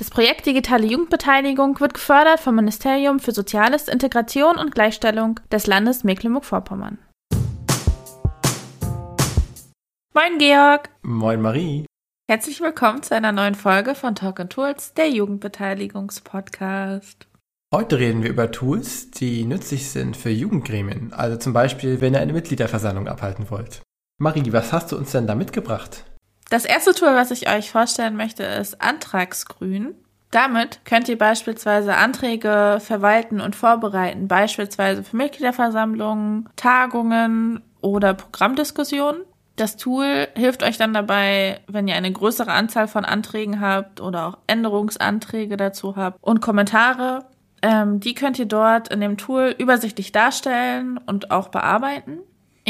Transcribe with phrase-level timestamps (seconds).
[0.00, 6.04] Das Projekt Digitale Jugendbeteiligung wird gefördert vom Ministerium für Soziales, Integration und Gleichstellung des Landes
[6.04, 6.96] Mecklenburg-Vorpommern.
[10.14, 10.88] Moin Georg.
[11.02, 11.84] Moin Marie.
[12.30, 17.28] Herzlich willkommen zu einer neuen Folge von Talk and Tools, der Jugendbeteiligungspodcast.
[17.70, 22.20] Heute reden wir über Tools, die nützlich sind für Jugendgremien, also zum Beispiel, wenn ihr
[22.20, 23.82] eine Mitgliederversammlung abhalten wollt.
[24.18, 26.06] Marie, was hast du uns denn da mitgebracht?
[26.50, 29.94] Das erste Tool, was ich euch vorstellen möchte, ist Antragsgrün.
[30.32, 39.22] Damit könnt ihr beispielsweise Anträge verwalten und vorbereiten, beispielsweise für Mitgliederversammlungen, Tagungen oder Programmdiskussionen.
[39.54, 44.26] Das Tool hilft euch dann dabei, wenn ihr eine größere Anzahl von Anträgen habt oder
[44.26, 47.26] auch Änderungsanträge dazu habt und Kommentare.
[47.62, 52.20] Ähm, die könnt ihr dort in dem Tool übersichtlich darstellen und auch bearbeiten.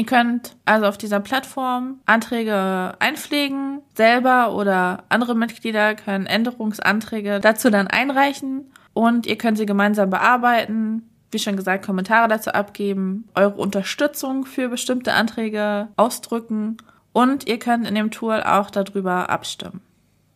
[0.00, 7.68] Ihr könnt also auf dieser Plattform Anträge einpflegen, selber oder andere Mitglieder können Änderungsanträge dazu
[7.68, 13.56] dann einreichen und ihr könnt sie gemeinsam bearbeiten, wie schon gesagt, Kommentare dazu abgeben, eure
[13.56, 16.78] Unterstützung für bestimmte Anträge ausdrücken
[17.12, 19.82] und ihr könnt in dem Tool auch darüber abstimmen.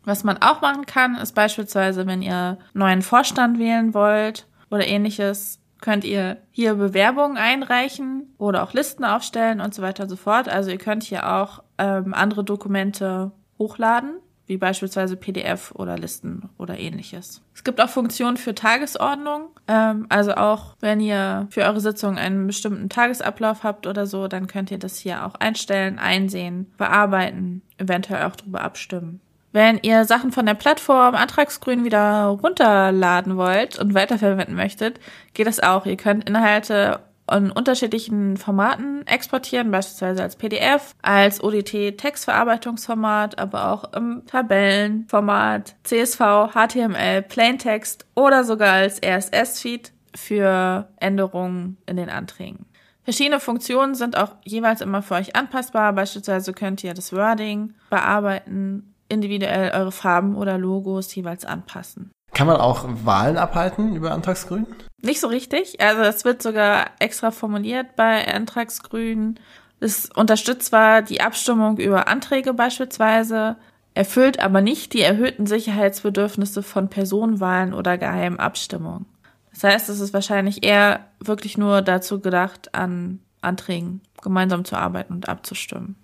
[0.04, 5.58] Was man auch machen kann, ist beispielsweise, wenn ihr neuen Vorstand wählen wollt oder ähnliches,
[5.84, 10.48] könnt ihr hier Bewerbungen einreichen oder auch Listen aufstellen und so weiter und so fort.
[10.48, 14.14] Also ihr könnt hier auch ähm, andere Dokumente hochladen,
[14.46, 17.42] wie beispielsweise PDF oder Listen oder ähnliches.
[17.54, 19.50] Es gibt auch Funktionen für Tagesordnung.
[19.68, 24.46] Ähm, also auch wenn ihr für eure Sitzung einen bestimmten Tagesablauf habt oder so, dann
[24.46, 29.20] könnt ihr das hier auch einstellen, einsehen, bearbeiten, eventuell auch darüber abstimmen.
[29.54, 34.98] Wenn ihr Sachen von der Plattform Antragsgrün wieder runterladen wollt und weiterverwenden möchtet,
[35.32, 35.86] geht das auch.
[35.86, 36.98] Ihr könnt Inhalte
[37.30, 47.22] in unterschiedlichen Formaten exportieren, beispielsweise als PDF, als ODT-Textverarbeitungsformat, aber auch im Tabellenformat, CSV, HTML,
[47.22, 52.66] Plaintext oder sogar als RSS-Feed für Änderungen in den Anträgen.
[53.04, 55.92] Verschiedene Funktionen sind auch jeweils immer für euch anpassbar.
[55.92, 62.10] Beispielsweise könnt ihr das Wording bearbeiten individuell eure Farben oder Logos jeweils anpassen.
[62.32, 64.66] Kann man auch Wahlen abhalten über Antragsgrün?
[65.02, 65.80] Nicht so richtig.
[65.80, 69.38] Also es wird sogar extra formuliert bei Antragsgrün.
[69.78, 73.56] Es unterstützt zwar die Abstimmung über Anträge beispielsweise,
[73.94, 79.06] erfüllt aber nicht die erhöhten Sicherheitsbedürfnisse von Personenwahlen oder geheimen Abstimmungen.
[79.52, 85.12] Das heißt, es ist wahrscheinlich eher wirklich nur dazu gedacht, an Anträgen gemeinsam zu arbeiten
[85.12, 85.96] und abzustimmen.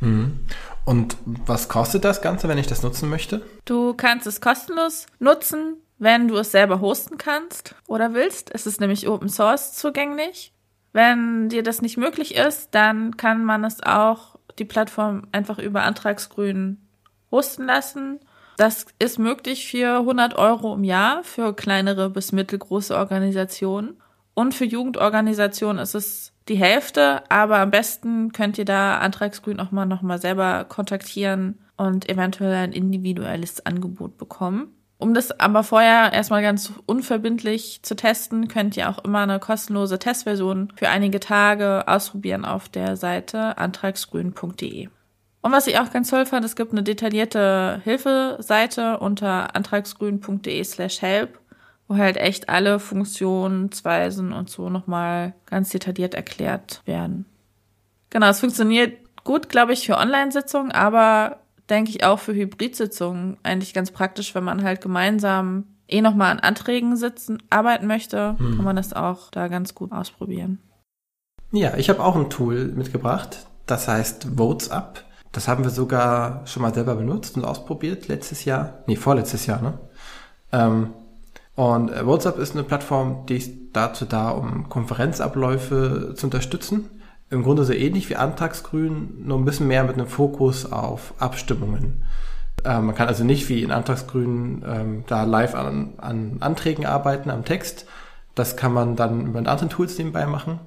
[0.00, 0.40] Mhm.
[0.84, 3.42] Und was kostet das Ganze, wenn ich das nutzen möchte?
[3.64, 8.52] Du kannst es kostenlos nutzen, wenn du es selber hosten kannst oder willst.
[8.52, 10.52] Es ist nämlich Open Source zugänglich.
[10.92, 15.84] Wenn dir das nicht möglich ist, dann kann man es auch die Plattform einfach über
[15.84, 16.78] Antragsgrün
[17.30, 18.20] hosten lassen.
[18.56, 23.96] Das ist möglich für 100 Euro im Jahr für kleinere bis mittelgroße Organisationen.
[24.34, 29.70] Und für Jugendorganisationen ist es die Hälfte, aber am besten könnt ihr da Antragsgrün auch
[29.70, 34.74] mal nochmal selber kontaktieren und eventuell ein individuelles Angebot bekommen.
[34.98, 39.98] Um das aber vorher erstmal ganz unverbindlich zu testen, könnt ihr auch immer eine kostenlose
[39.98, 44.88] Testversion für einige Tage ausprobieren auf der Seite antragsgrün.de.
[45.40, 51.02] Und was ich auch ganz toll fand, es gibt eine detaillierte Hilfeseite unter antragsgrün.de slash
[51.02, 51.41] help
[51.92, 57.26] wo halt echt alle Funktionsweisen und so nochmal ganz detailliert erklärt werden.
[58.10, 63.74] Genau, es funktioniert gut, glaube ich, für Online-Sitzungen, aber denke ich auch für Hybrid-Sitzungen eigentlich
[63.74, 68.56] ganz praktisch, wenn man halt gemeinsam eh nochmal an Anträgen sitzen, arbeiten möchte, hm.
[68.56, 70.58] kann man das auch da ganz gut ausprobieren.
[71.52, 75.04] Ja, ich habe auch ein Tool mitgebracht, das heißt Votes Up.
[75.32, 79.62] Das haben wir sogar schon mal selber benutzt und ausprobiert letztes Jahr, nee, vorletztes Jahr,
[79.62, 79.78] ne?
[80.52, 80.92] Ähm,
[81.54, 86.88] und äh, WhatsApp ist eine Plattform, die ist dazu da, um Konferenzabläufe zu unterstützen.
[87.30, 92.04] Im Grunde so ähnlich wie Antragsgrün, nur ein bisschen mehr mit einem Fokus auf Abstimmungen.
[92.64, 97.30] Ähm, man kann also nicht wie in Antragsgrün ähm, da live an, an Anträgen arbeiten,
[97.30, 97.86] am Text.
[98.34, 100.60] Das kann man dann über anderen Tools nebenbei machen.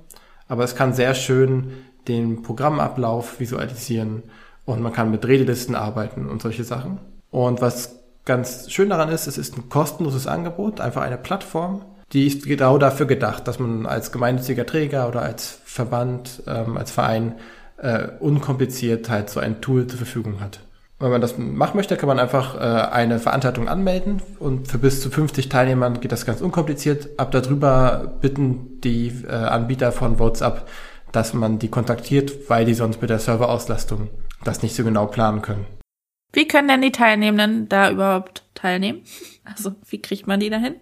[0.47, 1.71] Aber es kann sehr schön
[2.07, 4.23] den Programmablauf visualisieren
[4.65, 6.99] und man kann mit Redelisten arbeiten und solche Sachen.
[7.31, 7.94] Und was
[8.25, 12.77] ganz schön daran ist, es ist ein kostenloses Angebot, einfach eine Plattform, die ist genau
[12.77, 17.35] dafür gedacht, dass man als gemeinnütziger Träger oder als Verband, ähm, als Verein
[17.77, 20.59] äh, unkompliziert halt so ein Tool zur Verfügung hat.
[20.97, 25.01] Wenn man das machen möchte, kann man einfach äh, eine Veranstaltung anmelden und für bis
[25.01, 27.09] zu 50 Teilnehmern geht das ganz unkompliziert.
[27.19, 30.67] Ab darüber bitten die äh, Anbieter von WhatsApp,
[31.11, 34.09] dass man die kontaktiert, weil die sonst mit der Serverauslastung
[34.45, 35.65] das nicht so genau planen können.
[36.35, 39.01] Wie können denn die Teilnehmenden da überhaupt teilnehmen?
[39.47, 40.73] Also wie kriegt man die dahin?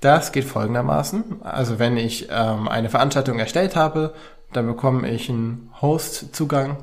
[0.00, 1.42] Das geht folgendermaßen.
[1.42, 4.14] Also wenn ich ähm, eine Veranstaltung erstellt habe,
[4.52, 6.76] dann bekomme ich einen Host-Zugang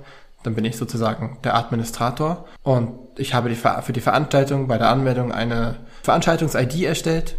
[0.46, 4.90] dann bin ich sozusagen der Administrator und ich habe die, für die Veranstaltung bei der
[4.90, 7.38] Anmeldung eine Veranstaltungs-ID erstellt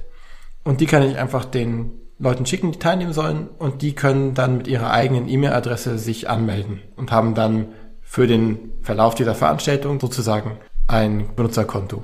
[0.65, 4.57] und die kann ich einfach den Leuten schicken, die teilnehmen sollen und die können dann
[4.57, 7.69] mit ihrer eigenen E-Mail-Adresse sich anmelden und haben dann
[8.07, 12.03] für den Verlauf dieser Veranstaltung sozusagen ein Benutzerkonto.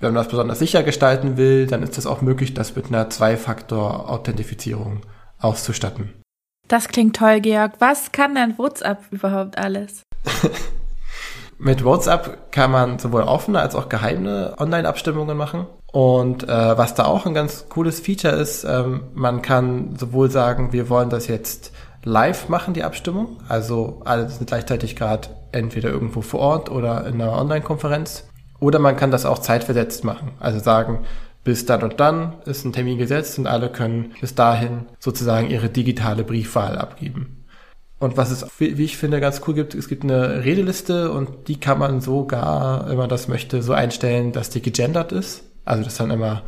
[0.00, 3.08] Wenn man das besonders sicher gestalten will, dann ist es auch möglich, das mit einer
[3.08, 5.02] Zwei-Faktor-Authentifizierung
[5.38, 6.12] auszustatten.
[6.68, 7.74] Das klingt toll, Georg.
[7.78, 10.02] Was kann denn WhatsApp überhaupt alles?
[11.58, 15.66] Mit WhatsApp kann man sowohl offene als auch geheime Online-Abstimmungen machen.
[15.92, 20.72] Und äh, was da auch ein ganz cooles Feature ist, ähm, man kann sowohl sagen,
[20.72, 21.72] wir wollen das jetzt
[22.04, 23.38] live machen, die Abstimmung.
[23.48, 28.28] Also alle sind gleichzeitig gerade entweder irgendwo vor Ort oder in einer Online-Konferenz.
[28.58, 30.32] Oder man kann das auch zeitversetzt machen.
[30.38, 31.04] Also sagen,
[31.44, 35.70] bis dann und dann ist ein Termin gesetzt und alle können bis dahin sozusagen ihre
[35.70, 37.44] digitale Briefwahl abgeben.
[37.98, 41.60] Und was es, wie ich finde, ganz cool gibt, es gibt eine Redeliste und die
[41.60, 45.44] kann man sogar, wenn man das möchte, so einstellen, dass die gegendert ist.
[45.66, 46.42] Also dass dann immer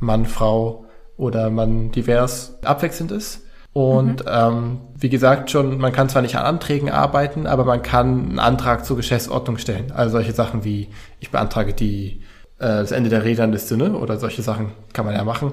[0.00, 0.84] Mann, Frau
[1.16, 3.45] oder Mann divers abwechselnd ist.
[3.76, 4.30] Und mhm.
[4.30, 8.38] ähm, wie gesagt schon, man kann zwar nicht an Anträgen arbeiten, aber man kann einen
[8.38, 9.92] Antrag zur Geschäftsordnung stellen.
[9.94, 10.88] Also solche Sachen wie,
[11.20, 12.22] ich beantrage die
[12.58, 13.92] äh, das Ende der Rednerliste, ne?
[13.92, 15.52] Oder solche Sachen kann man ja machen.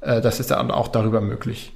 [0.00, 1.72] Äh, das ist dann auch darüber möglich.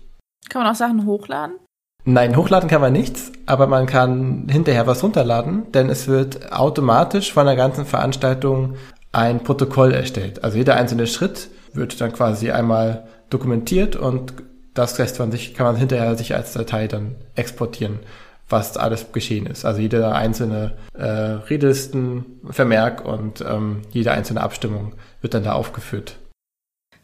[0.49, 1.61] Kann man auch Sachen hochladen?
[2.05, 7.32] Nein, hochladen kann man nichts, aber man kann hinterher was runterladen, denn es wird automatisch
[7.32, 8.75] von der ganzen Veranstaltung
[9.12, 10.43] ein Protokoll erstellt.
[10.43, 14.35] Also jeder einzelne Schritt wird dann quasi einmal dokumentiert und
[14.75, 18.00] das lässt man sich, kann man hinterher sich als Datei dann exportieren,
[18.49, 19.65] was alles geschehen ist.
[19.65, 26.17] Also jeder einzelne äh, Redelisten, Vermerk und ähm, jede einzelne Abstimmung wird dann da aufgeführt.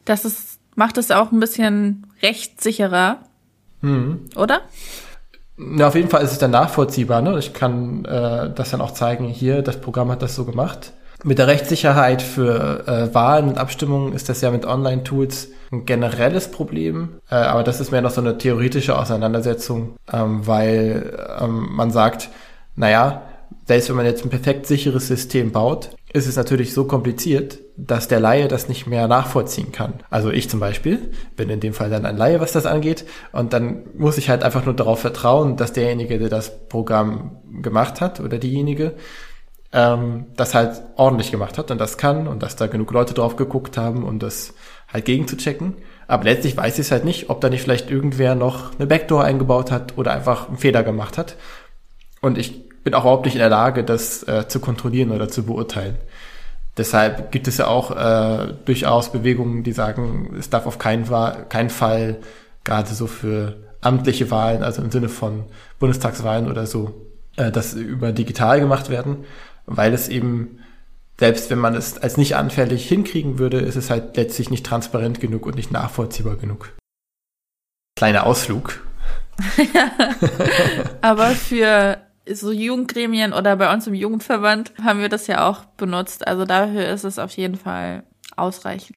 [0.04, 3.20] Das ist, macht es auch ein bisschen rechtssicherer,
[3.82, 4.26] Mhm.
[4.36, 4.62] Oder?
[5.56, 7.22] Na, auf jeden Fall ist es dann nachvollziehbar.
[7.22, 7.38] Ne?
[7.38, 10.92] Ich kann äh, das dann auch zeigen, hier, das Programm hat das so gemacht.
[11.22, 16.50] Mit der Rechtssicherheit für äh, Wahlen und Abstimmungen ist das ja mit Online-Tools ein generelles
[16.50, 21.90] Problem, äh, aber das ist mehr noch so eine theoretische Auseinandersetzung, ähm, weil ähm, man
[21.90, 22.30] sagt,
[22.74, 23.22] naja,
[23.66, 28.08] selbst wenn man jetzt ein perfekt sicheres System baut, ist es natürlich so kompliziert, dass
[28.08, 29.94] der Laie das nicht mehr nachvollziehen kann.
[30.10, 33.52] Also ich zum Beispiel bin in dem Fall dann ein Laie, was das angeht, und
[33.52, 38.20] dann muss ich halt einfach nur darauf vertrauen, dass derjenige, der das Programm gemacht hat
[38.20, 38.94] oder diejenige,
[39.72, 43.36] ähm, das halt ordentlich gemacht hat und das kann und dass da genug Leute drauf
[43.36, 44.54] geguckt haben, um das
[44.92, 45.76] halt gegenzuchecken.
[46.08, 49.22] Aber letztlich weiß ich es halt nicht, ob da nicht vielleicht irgendwer noch eine Backdoor
[49.22, 51.36] eingebaut hat oder einfach einen Fehler gemacht hat.
[52.20, 55.44] Und ich bin auch überhaupt nicht in der Lage, das äh, zu kontrollieren oder zu
[55.44, 55.96] beurteilen.
[56.76, 61.04] Deshalb gibt es ja auch äh, durchaus Bewegungen, die sagen, es darf auf keinen,
[61.48, 62.18] keinen Fall
[62.64, 65.44] gerade so für amtliche Wahlen, also im Sinne von
[65.78, 67.09] Bundestagswahlen oder so,
[67.40, 69.24] äh, das über digital gemacht werden,
[69.66, 70.58] weil es eben,
[71.18, 75.20] selbst wenn man es als nicht anfällig hinkriegen würde, ist es halt letztlich nicht transparent
[75.20, 76.72] genug und nicht nachvollziehbar genug.
[77.96, 78.84] Kleiner Ausflug.
[81.00, 81.98] Aber für
[82.30, 86.26] so Jugendgremien oder bei uns im Jugendverband haben wir das ja auch benutzt.
[86.26, 88.04] Also dafür ist es auf jeden Fall
[88.36, 88.96] ausreichend.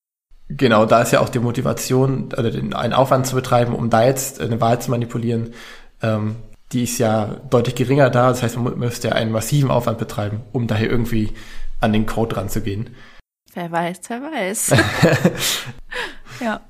[0.50, 4.05] Genau, da ist ja auch die Motivation, also den, einen Aufwand zu betreiben, um da
[4.05, 5.53] jetzt eine Wahl zu manipulieren,
[6.01, 6.35] ähm,
[6.74, 8.30] die ist ja deutlich geringer da.
[8.30, 11.32] Das heißt, man müsste ja einen massiven Aufwand betreiben, um daher irgendwie
[11.80, 12.89] an den Code ranzugehen.
[13.53, 14.74] Wer weiß, wer weiß.
[16.42, 16.62] ja.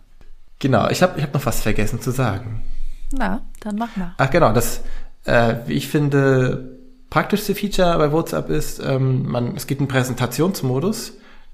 [0.60, 2.64] Genau, ich habe ich hab noch was vergessen zu sagen.
[3.12, 4.16] Na, dann mach mal.
[4.18, 4.82] Ach genau, das
[5.26, 6.78] äh, wie ich finde,
[7.10, 11.14] praktischste Feature bei WhatsApp ist, ähm, man, es gibt einen Präsentationsmodus.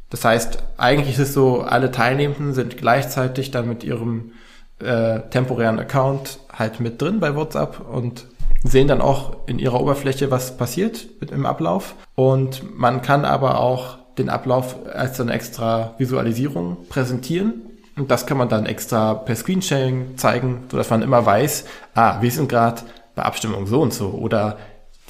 [0.09, 4.31] Das heißt, eigentlich ist es so, alle Teilnehmenden sind gleichzeitig dann mit ihrem
[4.79, 8.25] äh, temporären Account halt mit drin bei WhatsApp und
[8.63, 11.95] sehen dann auch in ihrer Oberfläche, was passiert im Ablauf.
[12.15, 17.61] Und man kann aber auch den Ablauf als eine extra Visualisierung präsentieren.
[17.95, 22.31] Und das kann man dann extra per Screensharing zeigen, sodass man immer weiß, ah, wir
[22.31, 22.81] sind gerade
[23.15, 24.57] bei Abstimmung so und so oder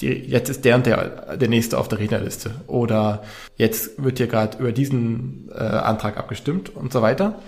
[0.02, 3.22] die, jetzt ist der und der der nächste auf der Rednerliste oder
[3.58, 7.40] jetzt wird hier gerade über diesen äh, Antrag abgestimmt und so weiter.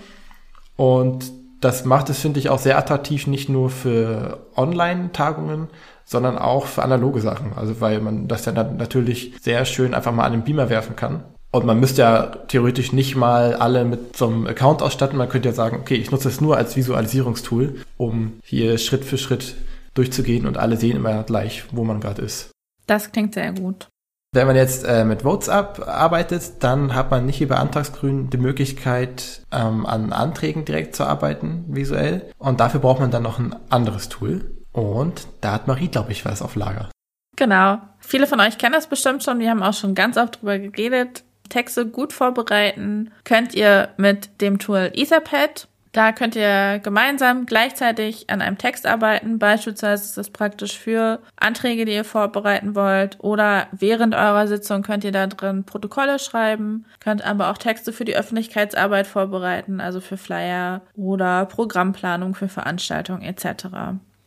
[0.76, 5.68] Und das macht es, finde ich, auch sehr attraktiv, nicht nur für Online-Tagungen,
[6.04, 7.52] sondern auch für analoge Sachen.
[7.54, 10.96] Also weil man das ja dann natürlich sehr schön einfach mal an den Beamer werfen
[10.96, 11.24] kann.
[11.50, 15.18] Und man müsste ja theoretisch nicht mal alle mit so einem Account ausstatten.
[15.18, 19.18] Man könnte ja sagen, okay, ich nutze es nur als Visualisierungstool, um hier Schritt für
[19.18, 19.56] Schritt
[19.92, 22.50] durchzugehen und alle sehen immer gleich, wo man gerade ist.
[22.86, 23.88] Das klingt sehr gut.
[24.34, 28.38] Wenn man jetzt äh, mit WhatsApp arbeitet, dann hat man nicht wie bei Antragsgrün die
[28.38, 32.30] Möglichkeit, ähm, an Anträgen direkt zu arbeiten, visuell.
[32.38, 34.51] Und dafür braucht man dann noch ein anderes Tool.
[34.72, 36.90] Und da hat Marie, glaube ich, was auf Lager.
[37.36, 37.78] Genau.
[37.98, 39.38] Viele von euch kennen das bestimmt schon.
[39.38, 41.24] Wir haben auch schon ganz oft drüber geredet.
[41.48, 45.68] Texte gut vorbereiten könnt ihr mit dem Tool Etherpad.
[45.92, 49.38] Da könnt ihr gemeinsam gleichzeitig an einem Text arbeiten.
[49.38, 53.18] Beispielsweise ist das praktisch für Anträge, die ihr vorbereiten wollt.
[53.20, 58.06] Oder während eurer Sitzung könnt ihr da drin Protokolle schreiben, könnt aber auch Texte für
[58.06, 63.66] die Öffentlichkeitsarbeit vorbereiten, also für Flyer oder Programmplanung für Veranstaltungen etc.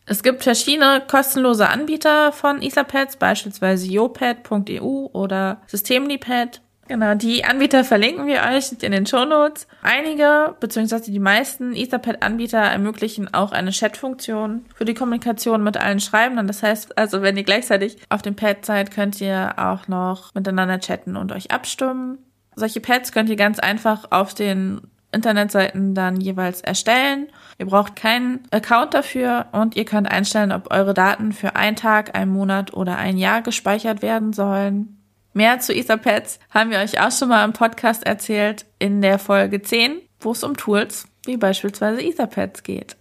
[0.08, 6.60] Es gibt verschiedene kostenlose Anbieter von Etherpads, beispielsweise yopad.eu oder Systemlipad.
[6.88, 9.66] Genau, die Anbieter verlinken wir euch in den Shownotes.
[9.82, 16.46] Einige, beziehungsweise die meisten Etherpad-Anbieter ermöglichen auch eine Chat-Funktion für die Kommunikation mit allen Schreibenden.
[16.46, 20.78] Das heißt, also wenn ihr gleichzeitig auf dem Pad seid, könnt ihr auch noch miteinander
[20.78, 22.18] chatten und euch abstimmen.
[22.54, 24.80] Solche Pads könnt ihr ganz einfach auf den
[25.12, 27.28] Internetseiten dann jeweils erstellen.
[27.58, 32.14] Ihr braucht keinen Account dafür und ihr könnt einstellen, ob eure Daten für einen Tag,
[32.14, 35.02] einen Monat oder ein Jahr gespeichert werden sollen.
[35.32, 39.62] Mehr zu Etherpads haben wir euch auch schon mal im Podcast erzählt in der Folge
[39.62, 42.96] 10, wo es um Tools wie beispielsweise Etherpads geht.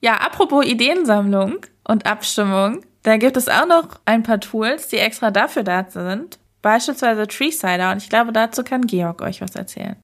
[0.00, 5.30] Ja, apropos Ideensammlung und Abstimmung, da gibt es auch noch ein paar Tools, die extra
[5.30, 6.38] dafür da sind.
[6.62, 9.96] Beispielsweise Treesider und ich glaube, dazu kann Georg euch was erzählen.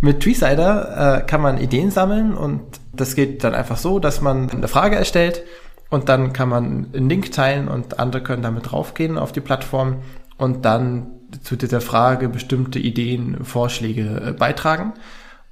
[0.00, 4.50] Mit Treesider äh, kann man Ideen sammeln und das geht dann einfach so, dass man
[4.50, 5.42] eine Frage erstellt
[5.90, 9.96] und dann kann man einen Link teilen und andere können damit draufgehen auf die Plattform
[10.38, 11.08] und dann
[11.42, 14.94] zu dieser Frage bestimmte Ideen, Vorschläge äh, beitragen.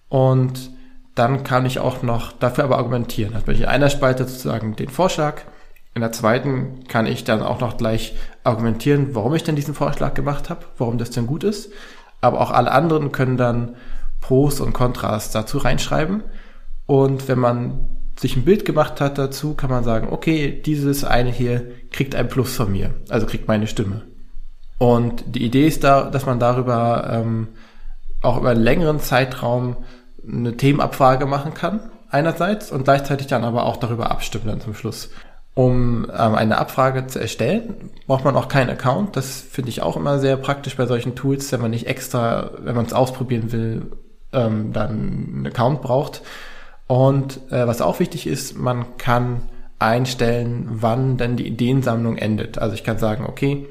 [0.09, 0.71] Und
[1.15, 3.35] dann kann ich auch noch dafür aber argumentieren.
[3.35, 5.43] Also in einer Spalte sozusagen den Vorschlag,
[5.95, 10.15] in der zweiten kann ich dann auch noch gleich argumentieren, warum ich denn diesen Vorschlag
[10.15, 11.73] gemacht habe, warum das denn gut ist.
[12.21, 13.77] Aber auch alle anderen können dann
[14.21, 16.23] Pros und Kontras dazu reinschreiben.
[16.87, 21.31] Und wenn man sich ein Bild gemacht hat dazu, kann man sagen, okay, dieses eine
[21.31, 24.03] hier kriegt ein Plus von mir, also kriegt meine Stimme.
[24.79, 27.49] Und die Idee ist da, dass man darüber ähm,
[28.23, 29.77] auch über einen längeren Zeitraum
[30.27, 35.11] eine Themenabfrage machen kann, einerseits, und gleichzeitig dann aber auch darüber abstimmen dann zum Schluss.
[35.55, 39.17] Um ähm, eine Abfrage zu erstellen, braucht man auch keinen Account.
[39.17, 42.77] Das finde ich auch immer sehr praktisch bei solchen Tools, wenn man nicht extra, wenn
[42.77, 43.91] man es ausprobieren will,
[44.33, 46.23] ähm, dann einen Account braucht.
[46.87, 49.43] Und äh, was auch wichtig ist, man kann
[49.79, 52.59] einstellen, wann denn die Ideensammlung endet.
[52.59, 53.67] Also ich kann sagen, okay,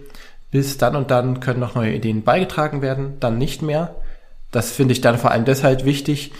[0.52, 3.96] bis dann und dann können noch neue Ideen beigetragen werden, dann nicht mehr.
[4.52, 6.32] Das finde ich dann vor allem deshalb wichtig,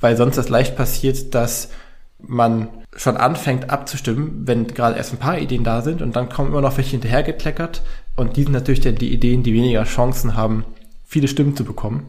[0.00, 1.70] weil sonst das leicht passiert, dass
[2.18, 6.50] man schon anfängt abzustimmen, wenn gerade erst ein paar Ideen da sind und dann kommen
[6.50, 7.82] immer noch welche hinterhergekleckert
[8.14, 10.64] und die sind natürlich dann die Ideen, die weniger Chancen haben,
[11.04, 12.08] viele Stimmen zu bekommen,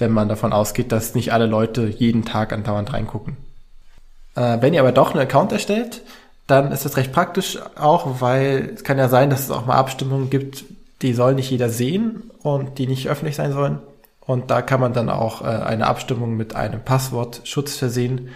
[0.00, 3.36] wenn man davon ausgeht, dass nicht alle Leute jeden Tag andauernd reingucken.
[4.34, 6.02] Äh, wenn ihr aber doch einen Account erstellt,
[6.46, 9.76] dann ist das recht praktisch auch, weil es kann ja sein, dass es auch mal
[9.76, 10.64] Abstimmungen gibt,
[11.02, 13.78] die soll nicht jeder sehen und die nicht öffentlich sein sollen.
[14.20, 18.28] Und da kann man dann auch äh, eine Abstimmung mit einem Passwortschutz versehen,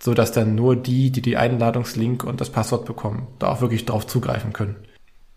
[0.00, 3.86] so dass dann nur die, die die Einladungslink und das Passwort bekommen, da auch wirklich
[3.86, 4.76] drauf zugreifen können.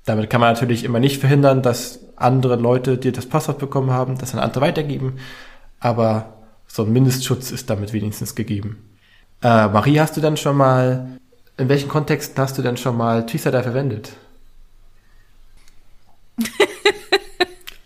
[0.06, 4.18] Damit kann man natürlich immer nicht verhindern, dass andere Leute, die das Passwort bekommen haben,
[4.18, 5.20] das an andere weitergeben.
[5.80, 6.34] Aber
[6.68, 8.84] so ein Mindestschutz ist damit wenigstens gegeben.
[9.42, 11.20] Äh, Marie, hast du denn schon mal,
[11.58, 14.12] in welchen Kontexten hast du denn schon mal Twitter verwendet?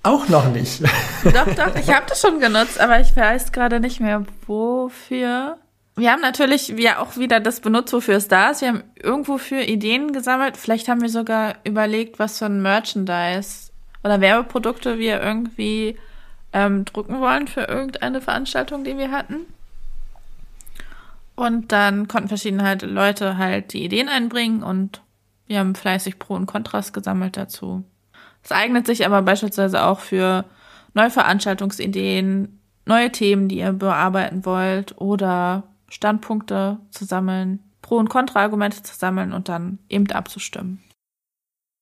[0.03, 0.81] Auch noch nicht.
[1.23, 5.57] doch, doch, ich habe das schon genutzt, aber ich weiß gerade nicht mehr, wofür.
[5.95, 8.61] Wir haben natürlich wir auch wieder das benutzt, wofür es da ist.
[8.61, 10.57] Wir haben irgendwo für Ideen gesammelt.
[10.57, 13.71] Vielleicht haben wir sogar überlegt, was für ein Merchandise
[14.03, 15.97] oder Werbeprodukte wir irgendwie
[16.53, 19.45] ähm, drucken wollen für irgendeine Veranstaltung, die wir hatten.
[21.35, 25.01] Und dann konnten verschiedene halt Leute halt die Ideen einbringen und
[25.47, 27.83] wir haben fleißig Pro und Kontras gesammelt dazu.
[28.43, 30.45] Es eignet sich aber beispielsweise auch für
[30.93, 38.83] neue Veranstaltungsideen, neue Themen, die ihr bearbeiten wollt oder Standpunkte zu sammeln, Pro- und Kontraargumente
[38.83, 40.81] zu sammeln und dann eben abzustimmen.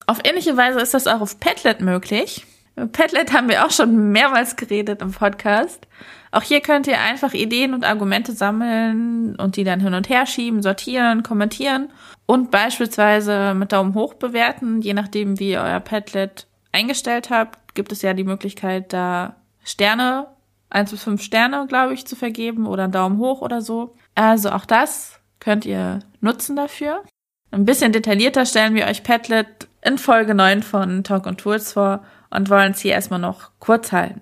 [0.08, 2.48] Auf ähnliche Weise ist das auch auf Padlet möglich.
[2.88, 5.88] Padlet haben wir auch schon mehrmals geredet im Podcast.
[6.32, 10.26] Auch hier könnt ihr einfach Ideen und Argumente sammeln und die dann hin und her
[10.26, 11.90] schieben, sortieren, kommentieren
[12.26, 14.82] und beispielsweise mit Daumen hoch bewerten.
[14.82, 20.28] Je nachdem, wie ihr euer Padlet eingestellt habt, gibt es ja die Möglichkeit, da Sterne,
[20.70, 23.96] eins bis fünf Sterne, glaube ich, zu vergeben oder einen Daumen hoch oder so.
[24.14, 27.04] Also auch das könnt ihr nutzen dafür.
[27.52, 32.04] Ein bisschen detaillierter stellen wir euch Padlet in Folge 9 von Talk und Tools vor
[32.32, 34.22] und wollen es hier erstmal noch kurz halten.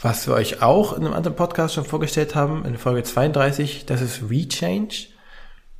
[0.00, 4.00] Was wir euch auch in einem anderen Podcast schon vorgestellt haben, in Folge 32, das
[4.00, 5.12] ist Rechange.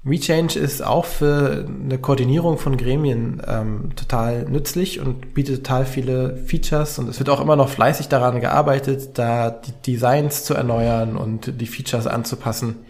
[0.05, 6.37] Rechange ist auch für eine Koordinierung von Gremien ähm, total nützlich und bietet total viele
[6.37, 11.17] Features und es wird auch immer noch fleißig daran gearbeitet, da die Designs zu erneuern
[11.17, 12.85] und die Features anzupassen,